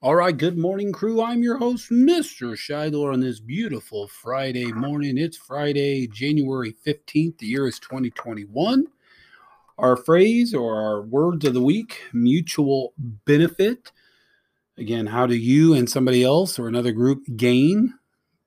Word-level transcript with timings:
All 0.00 0.14
right, 0.14 0.36
good 0.36 0.56
morning, 0.56 0.92
crew. 0.92 1.20
I'm 1.20 1.42
your 1.42 1.58
host, 1.58 1.90
Mr. 1.90 2.56
Shidor, 2.56 3.12
on 3.12 3.18
this 3.18 3.40
beautiful 3.40 4.06
Friday 4.06 4.70
morning. 4.70 5.18
It's 5.18 5.36
Friday, 5.36 6.06
January 6.06 6.72
15th. 6.86 7.38
The 7.38 7.46
year 7.46 7.66
is 7.66 7.80
2021. 7.80 8.86
Our 9.76 9.96
phrase 9.96 10.54
or 10.54 10.80
our 10.80 11.02
words 11.02 11.44
of 11.46 11.54
the 11.54 11.60
week 11.60 12.00
mutual 12.12 12.92
benefit. 12.96 13.90
Again, 14.76 15.06
how 15.06 15.26
do 15.26 15.34
you 15.34 15.74
and 15.74 15.90
somebody 15.90 16.22
else 16.22 16.60
or 16.60 16.68
another 16.68 16.92
group 16.92 17.24
gain 17.34 17.94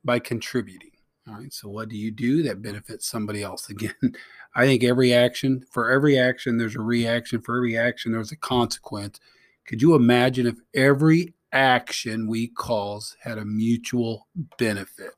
by 0.05 0.19
contributing? 0.19 0.91
All 1.27 1.33
right, 1.33 1.51
so 1.51 1.67
what 1.67 1.89
do 1.89 1.97
you 1.97 2.11
do 2.11 2.43
that 2.43 2.61
benefits 2.61 3.05
somebody 3.05 3.43
else? 3.43 3.69
Again, 3.69 4.15
I 4.55 4.67
think 4.67 4.85
every 4.85 5.13
action, 5.13 5.65
for 5.69 5.91
every 5.91 6.17
action, 6.17 6.57
there's 6.57 6.77
a 6.77 6.81
reaction. 6.81 7.41
For 7.41 7.57
every 7.57 7.77
action, 7.77 8.13
there's 8.13 8.31
a 8.31 8.37
consequence. 8.37 9.19
Could 9.65 9.81
you 9.81 9.95
imagine 9.95 10.47
if 10.47 10.55
every 10.73 11.33
action 11.51 12.27
we 12.27 12.47
cause 12.49 13.15
had 13.21 13.37
a 13.37 13.45
mutual 13.45 14.27
benefit. 14.57 15.11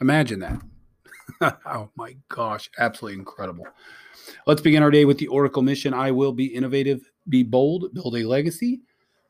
Imagine 0.00 0.40
that. 0.40 0.62
oh 1.66 1.90
my 1.96 2.16
gosh, 2.28 2.70
absolutely 2.78 3.18
incredible. 3.18 3.66
Let's 4.46 4.62
begin 4.62 4.82
our 4.82 4.90
day 4.90 5.04
with 5.04 5.18
the 5.18 5.28
Oracle 5.28 5.62
mission. 5.62 5.94
I 5.94 6.10
will 6.10 6.32
be 6.32 6.46
innovative, 6.46 7.10
be 7.28 7.42
bold, 7.42 7.92
build 7.94 8.16
a 8.16 8.24
legacy. 8.24 8.80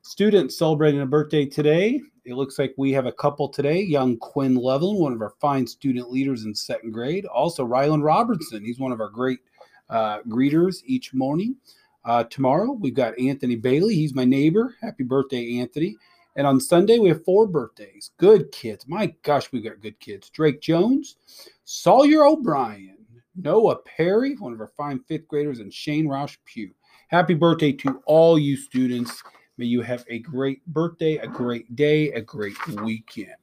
Students 0.03 0.57
celebrating 0.57 1.01
a 1.01 1.07
birthday 1.07 1.45
today. 1.45 2.01
It 2.25 2.35
looks 2.35 2.59
like 2.59 2.75
we 2.77 2.93
have 2.93 3.07
a 3.07 3.13
couple 3.13 3.49
today. 3.49 3.81
Young 3.81 4.17
Quinn 4.19 4.55
Levelin, 4.55 4.99
one 4.99 5.13
of 5.13 5.23
our 5.23 5.35
fine 5.41 5.67
student 5.67 6.11
leaders 6.11 6.45
in 6.45 6.55
second 6.55 6.93
grade. 6.93 7.27
Also, 7.27 7.67
Rylan 7.67 8.03
Robertson. 8.03 8.65
He's 8.65 8.79
one 8.79 8.93
of 8.93 9.01
our 9.01 9.09
great 9.09 9.41
uh, 9.89 10.21
greeters 10.23 10.83
each 10.85 11.15
morning. 11.15 11.57
Uh, 12.05 12.25
tomorrow, 12.25 12.73
we've 12.73 12.95
got 12.95 13.19
Anthony 13.19 13.57
Bailey. 13.57 13.95
He's 13.95 14.15
my 14.15 14.25
neighbor. 14.25 14.77
Happy 14.81 15.05
birthday, 15.05 15.59
Anthony. 15.59 15.97
And 16.37 16.47
on 16.47 16.61
Sunday, 16.61 16.99
we 16.99 17.09
have 17.09 17.25
four 17.25 17.47
birthdays. 17.47 18.13
Good 18.17 18.53
kids. 18.53 18.87
My 18.87 19.13
gosh, 19.23 19.51
we've 19.51 19.65
got 19.65 19.81
good 19.81 19.99
kids. 19.99 20.31
Drake 20.31 20.61
Jones, 20.61 21.17
Sawyer 21.65 22.25
O'Brien, 22.25 22.99
Noah 23.35 23.77
Perry, 23.79 24.37
one 24.37 24.53
of 24.53 24.61
our 24.61 24.71
fine 24.77 25.01
fifth 25.09 25.29
graders, 25.29 25.59
and 25.59 25.75
Shane 25.75 26.07
Roush 26.07 26.37
Pugh. 26.45 26.73
Happy 27.09 27.35
birthday 27.35 27.73
to 27.73 28.03
all 28.07 28.39
you 28.39 28.57
students. 28.57 29.23
May 29.57 29.67
you 29.67 29.83
have 29.83 30.05
a 30.09 30.21
great 30.21 30.65
birthday, 30.67 31.17
a 31.17 31.27
great 31.27 31.75
day, 31.75 32.13
a 32.13 32.21
great 32.21 32.55
weekend. 32.83 33.35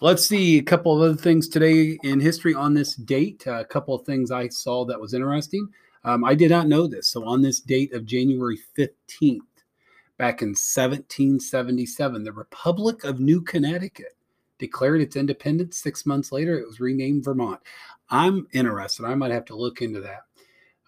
Let's 0.00 0.26
see 0.26 0.56
a 0.56 0.62
couple 0.62 0.96
of 0.96 1.02
other 1.02 1.20
things 1.20 1.46
today 1.46 1.98
in 2.02 2.20
history 2.20 2.54
on 2.54 2.72
this 2.72 2.94
date. 2.94 3.44
Uh, 3.46 3.60
a 3.60 3.64
couple 3.66 3.94
of 3.94 4.06
things 4.06 4.30
I 4.30 4.48
saw 4.48 4.86
that 4.86 4.98
was 4.98 5.12
interesting. 5.12 5.68
Um, 6.04 6.24
I 6.24 6.34
did 6.34 6.50
not 6.50 6.68
know 6.68 6.86
this. 6.86 7.08
So, 7.08 7.24
on 7.24 7.42
this 7.42 7.60
date 7.60 7.92
of 7.92 8.06
January 8.06 8.58
15th, 8.78 9.40
back 10.16 10.42
in 10.42 10.50
1777, 10.50 12.24
the 12.24 12.32
Republic 12.32 13.04
of 13.04 13.20
New 13.20 13.42
Connecticut 13.42 14.16
declared 14.58 15.00
its 15.00 15.16
independence. 15.16 15.78
Six 15.78 16.06
months 16.06 16.32
later, 16.32 16.58
it 16.58 16.66
was 16.66 16.80
renamed 16.80 17.24
Vermont. 17.24 17.60
I'm 18.08 18.46
interested. 18.52 19.04
I 19.04 19.14
might 19.14 19.30
have 19.30 19.44
to 19.46 19.56
look 19.56 19.82
into 19.82 20.00
that. 20.00 20.24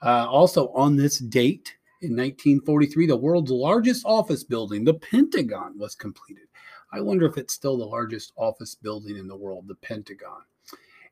Uh, 0.02 0.26
also, 0.28 0.68
on 0.68 0.96
this 0.96 1.18
date 1.18 1.74
in 2.00 2.10
1943, 2.10 3.06
the 3.06 3.16
world's 3.16 3.50
largest 3.50 4.04
office 4.04 4.42
building, 4.42 4.84
the 4.84 4.94
Pentagon, 4.94 5.78
was 5.78 5.94
completed. 5.94 6.48
I 6.92 7.00
wonder 7.00 7.26
if 7.26 7.38
it's 7.38 7.54
still 7.54 7.78
the 7.78 7.84
largest 7.84 8.32
office 8.36 8.74
building 8.74 9.16
in 9.16 9.28
the 9.28 9.36
world, 9.36 9.66
the 9.68 9.76
Pentagon. 9.76 10.42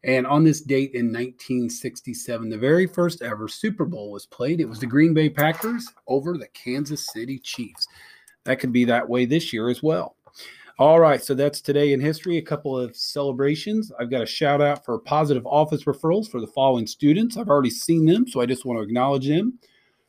And 0.02 0.26
on 0.26 0.44
this 0.44 0.62
date 0.62 0.92
in 0.94 1.06
1967, 1.06 2.48
the 2.48 2.56
very 2.56 2.86
first 2.86 3.22
ever 3.22 3.48
Super 3.48 3.84
Bowl 3.84 4.10
was 4.10 4.26
played. 4.26 4.60
It 4.60 4.68
was 4.68 4.80
the 4.80 4.86
Green 4.86 5.12
Bay 5.12 5.28
Packers 5.28 5.86
over 6.06 6.38
the 6.38 6.48
Kansas 6.48 7.06
City 7.12 7.38
Chiefs. 7.38 7.86
That 8.44 8.60
could 8.60 8.72
be 8.72 8.84
that 8.86 9.08
way 9.08 9.26
this 9.26 9.52
year 9.52 9.68
as 9.68 9.82
well. 9.82 10.16
All 10.78 10.98
right, 10.98 11.22
so 11.22 11.34
that's 11.34 11.60
today 11.60 11.92
in 11.92 12.00
history. 12.00 12.38
A 12.38 12.42
couple 12.42 12.78
of 12.78 12.96
celebrations. 12.96 13.92
I've 14.00 14.10
got 14.10 14.22
a 14.22 14.26
shout 14.26 14.62
out 14.62 14.82
for 14.82 14.98
positive 14.98 15.46
office 15.46 15.84
referrals 15.84 16.30
for 16.30 16.40
the 16.40 16.46
following 16.46 16.86
students. 16.86 17.36
I've 17.36 17.50
already 17.50 17.68
seen 17.68 18.06
them, 18.06 18.26
so 18.26 18.40
I 18.40 18.46
just 18.46 18.64
want 18.64 18.78
to 18.78 18.82
acknowledge 18.82 19.28
them. 19.28 19.58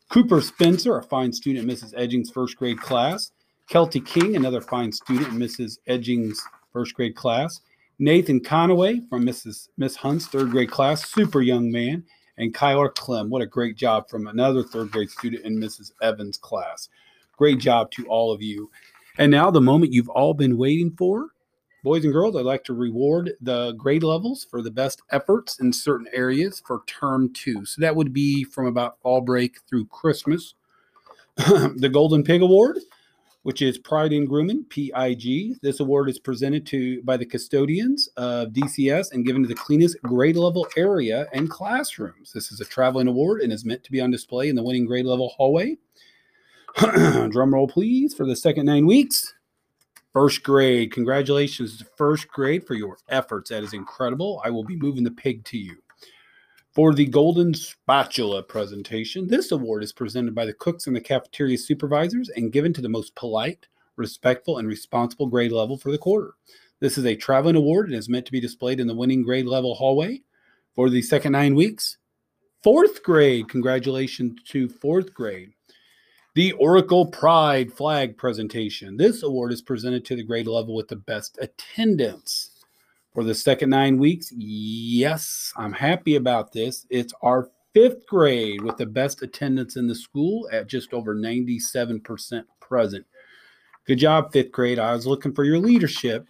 Cooper 0.08 0.40
Spencer, 0.40 0.98
a 0.98 1.04
fine 1.04 1.34
student 1.34 1.70
in 1.70 1.76
Mrs. 1.76 1.94
Edging's 1.98 2.32
first 2.32 2.56
grade 2.56 2.80
class. 2.80 3.34
Kelty 3.70 4.06
King, 4.06 4.38
another 4.38 4.62
fine 4.62 4.94
student 4.94 5.28
in 5.28 5.40
Mrs. 5.40 5.80
Edging's 5.88 6.42
first 6.72 6.94
grade 6.94 7.16
class. 7.16 7.60
Nathan 8.02 8.40
Conaway 8.40 9.08
from 9.10 9.24
Mrs. 9.24 9.70
Miss 9.78 9.96
Hunt's 9.96 10.26
third 10.26 10.50
grade 10.50 10.72
class, 10.72 11.08
super 11.08 11.40
young 11.40 11.72
man, 11.72 12.04
and 12.36 12.52
Kyler 12.52 12.92
Clem. 12.96 13.30
What 13.30 13.44
a 13.44 13.46
great 13.46 13.78
job 13.78 14.10
from 14.10 14.26
another 14.26 14.64
third 14.64 14.90
grade 14.90 15.12
student 15.12 15.46
in 15.46 15.60
Mrs. 15.60 15.92
Evans' 16.02 16.36
class. 16.36 16.90
Great 17.38 17.60
job 17.60 17.92
to 17.92 18.08
all 18.08 18.34
of 18.34 18.42
you. 18.42 18.72
And 19.20 19.30
now, 19.30 19.52
the 19.52 19.62
moment 19.62 19.94
you've 19.94 20.10
all 20.10 20.34
been 20.34 20.58
waiting 20.58 20.96
for, 20.98 21.28
boys 21.84 22.04
and 22.04 22.12
girls, 22.12 22.36
I'd 22.36 22.44
like 22.44 22.64
to 22.64 22.74
reward 22.74 23.34
the 23.40 23.74
grade 23.74 24.02
levels 24.02 24.48
for 24.50 24.64
the 24.64 24.72
best 24.72 25.04
efforts 25.12 25.60
in 25.60 25.72
certain 25.72 26.08
areas 26.12 26.60
for 26.66 26.82
term 26.88 27.32
two. 27.34 27.66
So 27.66 27.82
that 27.82 27.96
would 27.96 28.14
be 28.14 28.44
from 28.46 28.66
about 28.66 29.00
fall 29.02 29.22
break 29.22 29.60
through 29.70 29.86
Christmas. 29.86 30.56
the 31.36 31.90
Golden 31.94 32.24
Pig 32.24 32.42
Award 32.42 32.80
which 33.44 33.62
is 33.62 33.78
Pride 33.78 34.14
in 34.14 34.26
Grooming, 34.26 34.66
PIG. 34.66 35.60
This 35.62 35.80
award 35.80 36.10
is 36.10 36.20
presented 36.20 36.66
to 36.68 37.02
by 37.04 37.18
the 37.18 37.26
custodians 37.26 38.08
of 38.18 38.50
DCS 38.50 39.12
and 39.12 39.26
given 39.26 39.42
to 39.42 39.48
the 39.48 39.56
cleanest 39.56 40.02
grade 40.04 40.36
level 40.36 40.68
area 40.78 41.28
and 41.34 41.50
classrooms. 41.50 42.32
This 42.34 42.52
is 42.52 42.62
a 42.62 42.66
traveling 42.66 43.08
award 43.08 43.42
and 43.42 43.52
is 43.52 43.66
meant 43.66 43.84
to 43.84 43.92
be 43.92 44.02
on 44.02 44.12
display 44.12 44.50
in 44.50 44.56
the 44.56 44.64
winning 44.64 44.86
grade 44.86 45.06
level 45.06 45.30
hallway. 45.30 45.78
Drum 46.78 47.54
roll, 47.54 47.68
please, 47.68 48.14
for 48.14 48.26
the 48.26 48.36
second 48.36 48.66
nine 48.68 48.86
weeks. 48.86 49.34
First 50.14 50.44
grade, 50.44 50.92
congratulations 50.92 51.78
to 51.78 51.86
first 51.98 52.28
grade 52.28 52.68
for 52.68 52.76
your 52.76 52.98
efforts. 53.08 53.50
That 53.50 53.64
is 53.64 53.74
incredible. 53.74 54.42
I 54.44 54.50
will 54.50 54.64
be 54.64 54.76
moving 54.76 55.04
the 55.04 55.12
pig 55.12 55.46
to 55.46 55.58
you. 55.58 55.78
For 56.74 56.94
the 56.94 57.06
Golden 57.06 57.54
Spatula 57.54 58.44
presentation, 58.44 59.28
this 59.28 59.52
award 59.52 59.84
is 59.84 59.92
presented 59.92 60.34
by 60.34 60.46
the 60.46 60.54
cooks 60.54 60.88
and 60.88 60.96
the 60.96 61.02
cafeteria 61.02 61.58
supervisors 61.58 62.30
and 62.30 62.54
given 62.54 62.72
to 62.72 62.82
the 62.82 62.88
most 62.88 63.14
polite, 63.14 63.68
respectful, 63.98 64.58
and 64.58 64.70
responsible 64.70 65.28
grade 65.28 65.52
level 65.52 65.78
for 65.78 65.92
the 65.92 65.98
quarter. 65.98 66.36
This 66.80 66.98
is 66.98 67.06
a 67.06 67.18
traveling 67.18 67.58
award 67.58 67.88
and 67.88 67.96
is 67.96 68.08
meant 68.08 68.26
to 68.28 68.32
be 68.32 68.40
displayed 68.40 68.80
in 68.80 68.88
the 68.88 68.96
winning 68.96 69.22
grade 69.22 69.48
level 69.48 69.76
hallway 69.76 70.22
for 70.74 70.90
the 70.90 71.02
second 71.02 71.34
nine 71.34 71.56
weeks. 71.56 71.98
Fourth 72.64 73.04
grade, 73.04 73.50
congratulations 73.50 74.40
to 74.46 74.70
fourth 74.70 75.14
grade. 75.14 75.52
The 76.36 76.54
Oracle 76.54 77.06
Pride 77.06 77.74
flag 77.74 78.16
presentation. 78.16 78.96
This 78.96 79.24
award 79.24 79.52
is 79.52 79.62
presented 79.62 80.06
to 80.06 80.16
the 80.16 80.24
grade 80.24 80.48
level 80.48 80.74
with 80.74 80.88
the 80.88 80.96
best 80.96 81.38
attendance 81.42 82.51
for 83.14 83.24
the 83.24 83.36
second 83.36 83.70
nine 83.70 83.98
weeks. 83.98 84.32
Yes, 84.36 85.54
I'm 85.58 85.74
happy 85.74 86.16
about 86.16 86.52
this. 86.52 86.86
It's 86.90 87.14
our 87.22 87.50
fifth 87.74 88.06
grade 88.06 88.62
with 88.62 88.78
the 88.78 88.86
best 88.86 89.22
attendance 89.22 89.76
in 89.76 89.88
the 89.88 89.96
school 89.96 90.48
at 90.52 90.68
just 90.68 90.94
over 90.94 91.16
97% 91.16 92.44
present. 92.60 93.06
Good 93.86 94.00
job, 94.00 94.32
fifth 94.32 94.52
grade. 94.52 94.80
I 94.80 94.94
was 94.94 95.08
looking 95.08 95.34
for 95.34 95.44
your 95.44 95.60
leadership. 95.60 96.28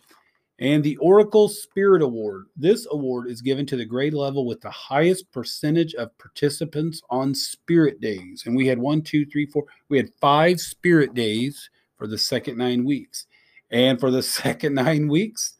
And 0.59 0.83
the 0.83 0.97
Oracle 0.97 1.49
Spirit 1.49 2.03
Award. 2.03 2.45
This 2.55 2.85
award 2.91 3.31
is 3.31 3.41
given 3.41 3.65
to 3.65 3.75
the 3.75 3.85
grade 3.85 4.13
level 4.13 4.45
with 4.45 4.61
the 4.61 4.69
highest 4.69 5.31
percentage 5.31 5.95
of 5.95 6.15
participants 6.19 7.01
on 7.09 7.33
Spirit 7.33 7.99
Days. 7.99 8.43
And 8.45 8.55
we 8.55 8.67
had 8.67 8.77
one, 8.77 9.01
two, 9.01 9.25
three, 9.25 9.47
four. 9.47 9.65
We 9.89 9.97
had 9.97 10.13
five 10.21 10.59
Spirit 10.59 11.15
Days 11.15 11.67
for 11.97 12.05
the 12.05 12.17
second 12.17 12.59
nine 12.59 12.85
weeks. 12.85 13.25
And 13.71 13.99
for 13.99 14.11
the 14.11 14.21
second 14.43 14.75
nine 14.75 15.07
weeks, 15.07 15.55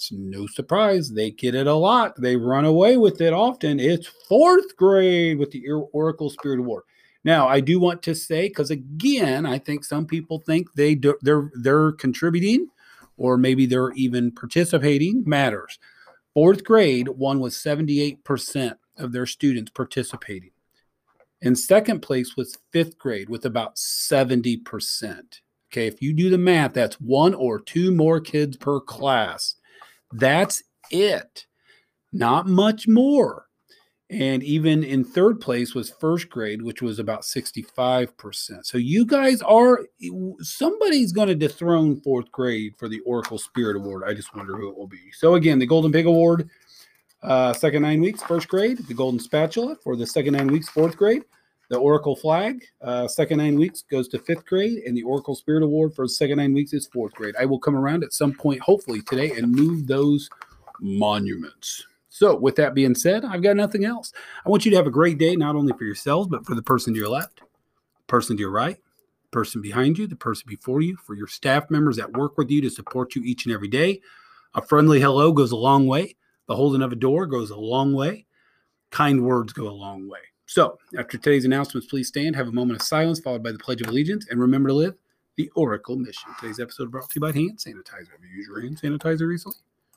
it's 0.00 0.12
no 0.12 0.46
surprise 0.46 1.10
they 1.10 1.30
get 1.30 1.54
it 1.54 1.66
a 1.66 1.74
lot. 1.74 2.18
They 2.18 2.34
run 2.34 2.64
away 2.64 2.96
with 2.96 3.20
it 3.20 3.34
often. 3.34 3.78
It's 3.78 4.06
fourth 4.06 4.74
grade 4.74 5.38
with 5.38 5.50
the 5.50 5.62
Oracle 5.92 6.30
Spirit 6.30 6.60
Award. 6.60 6.84
Now, 7.22 7.46
I 7.46 7.60
do 7.60 7.78
want 7.78 8.02
to 8.04 8.14
say 8.14 8.48
because 8.48 8.70
again, 8.70 9.44
I 9.44 9.58
think 9.58 9.84
some 9.84 10.06
people 10.06 10.38
think 10.38 10.72
they 10.72 10.94
do, 10.94 11.18
they're 11.20 11.50
they're 11.54 11.92
contributing, 11.92 12.68
or 13.18 13.36
maybe 13.36 13.66
they're 13.66 13.92
even 13.92 14.32
participating. 14.32 15.22
Matters. 15.26 15.78
Fourth 16.32 16.64
grade, 16.64 17.08
one 17.08 17.38
was 17.38 17.54
seventy 17.54 18.00
eight 18.00 18.24
percent 18.24 18.78
of 18.96 19.12
their 19.12 19.26
students 19.26 19.70
participating. 19.70 20.52
In 21.42 21.54
second 21.54 22.00
place 22.00 22.38
was 22.38 22.56
fifth 22.72 22.96
grade 22.96 23.28
with 23.28 23.44
about 23.44 23.76
seventy 23.76 24.56
percent. 24.56 25.42
Okay, 25.70 25.86
if 25.86 26.00
you 26.00 26.14
do 26.14 26.30
the 26.30 26.38
math, 26.38 26.72
that's 26.72 26.98
one 26.98 27.34
or 27.34 27.60
two 27.60 27.92
more 27.92 28.18
kids 28.18 28.56
per 28.56 28.80
class 28.80 29.56
that's 30.12 30.62
it. 30.90 31.46
Not 32.12 32.46
much 32.46 32.88
more. 32.88 33.46
And 34.10 34.42
even 34.42 34.82
in 34.82 35.04
third 35.04 35.40
place 35.40 35.72
was 35.72 35.90
first 36.00 36.28
grade, 36.30 36.62
which 36.62 36.82
was 36.82 36.98
about 36.98 37.22
65%. 37.22 38.66
So 38.66 38.76
you 38.76 39.06
guys 39.06 39.40
are, 39.42 39.86
somebody's 40.40 41.12
going 41.12 41.28
to 41.28 41.36
dethrone 41.36 42.00
fourth 42.00 42.30
grade 42.32 42.74
for 42.76 42.88
the 42.88 42.98
Oracle 43.00 43.38
Spirit 43.38 43.76
Award. 43.76 44.02
I 44.04 44.12
just 44.12 44.34
wonder 44.34 44.56
who 44.56 44.68
it 44.68 44.76
will 44.76 44.88
be. 44.88 45.12
So 45.12 45.36
again, 45.36 45.60
the 45.60 45.66
Golden 45.66 45.92
Pig 45.92 46.06
Award, 46.06 46.50
uh, 47.22 47.52
second 47.52 47.82
nine 47.82 48.00
weeks, 48.00 48.20
first 48.20 48.48
grade. 48.48 48.78
The 48.78 48.94
Golden 48.94 49.20
Spatula 49.20 49.76
for 49.76 49.94
the 49.94 50.06
second 50.06 50.32
nine 50.32 50.48
weeks, 50.48 50.68
fourth 50.68 50.96
grade. 50.96 51.22
The 51.70 51.76
Oracle 51.78 52.16
flag, 52.16 52.64
uh, 52.82 53.06
second 53.06 53.38
nine 53.38 53.56
weeks 53.56 53.82
goes 53.82 54.08
to 54.08 54.18
fifth 54.18 54.44
grade, 54.44 54.82
and 54.84 54.96
the 54.96 55.04
Oracle 55.04 55.36
Spirit 55.36 55.62
Award 55.62 55.94
for 55.94 56.08
second 56.08 56.38
nine 56.38 56.52
weeks 56.52 56.72
is 56.72 56.88
fourth 56.88 57.14
grade. 57.14 57.36
I 57.38 57.44
will 57.44 57.60
come 57.60 57.76
around 57.76 58.02
at 58.02 58.12
some 58.12 58.32
point, 58.32 58.60
hopefully 58.60 59.02
today, 59.02 59.30
and 59.30 59.52
move 59.52 59.86
those 59.86 60.28
monuments. 60.80 61.86
So, 62.08 62.34
with 62.34 62.56
that 62.56 62.74
being 62.74 62.96
said, 62.96 63.24
I've 63.24 63.44
got 63.44 63.54
nothing 63.54 63.84
else. 63.84 64.12
I 64.44 64.48
want 64.48 64.64
you 64.64 64.72
to 64.72 64.76
have 64.76 64.88
a 64.88 64.90
great 64.90 65.18
day, 65.18 65.36
not 65.36 65.54
only 65.54 65.72
for 65.78 65.84
yourselves, 65.84 66.26
but 66.26 66.44
for 66.44 66.56
the 66.56 66.62
person 66.62 66.92
to 66.92 66.98
your 66.98 67.08
left, 67.08 67.40
person 68.08 68.36
to 68.36 68.40
your 68.40 68.50
right, 68.50 68.78
person 69.30 69.62
behind 69.62 69.96
you, 69.96 70.08
the 70.08 70.16
person 70.16 70.46
before 70.48 70.80
you, 70.80 70.96
for 70.96 71.14
your 71.14 71.28
staff 71.28 71.70
members 71.70 71.96
that 71.98 72.16
work 72.16 72.36
with 72.36 72.50
you 72.50 72.60
to 72.62 72.70
support 72.70 73.14
you 73.14 73.22
each 73.22 73.46
and 73.46 73.54
every 73.54 73.68
day. 73.68 74.00
A 74.54 74.60
friendly 74.60 75.00
hello 75.00 75.30
goes 75.30 75.52
a 75.52 75.56
long 75.56 75.86
way. 75.86 76.16
The 76.48 76.56
holding 76.56 76.82
of 76.82 76.90
a 76.90 76.96
door 76.96 77.26
goes 77.26 77.50
a 77.50 77.56
long 77.56 77.92
way. 77.92 78.26
Kind 78.90 79.24
words 79.24 79.52
go 79.52 79.68
a 79.68 79.70
long 79.70 80.08
way. 80.08 80.18
So, 80.50 80.80
after 80.98 81.16
today's 81.16 81.44
announcements, 81.44 81.86
please 81.86 82.08
stand, 82.08 82.34
have 82.34 82.48
a 82.48 82.50
moment 82.50 82.80
of 82.80 82.84
silence, 82.84 83.20
followed 83.20 83.40
by 83.40 83.52
the 83.52 83.58
Pledge 83.60 83.82
of 83.82 83.86
Allegiance, 83.86 84.26
and 84.28 84.40
remember 84.40 84.70
to 84.70 84.74
live 84.74 84.94
the 85.36 85.48
Oracle 85.54 85.94
mission. 85.94 86.28
Today's 86.40 86.58
episode 86.58 86.90
brought 86.90 87.08
to 87.08 87.12
you 87.14 87.20
by 87.20 87.30
Hand 87.30 87.58
Sanitizer. 87.58 88.10
Have 88.10 88.24
you 88.28 88.36
used 88.36 88.48
your 88.48 88.60
hand 88.60 88.76
sanitizer 88.76 89.28
recently? 89.28 89.60